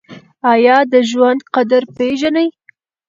ایا 0.51 0.77
د 0.91 0.93
ژوند 1.09 1.39
قدر 1.53 1.81
پیژنئ؟ 1.95 2.47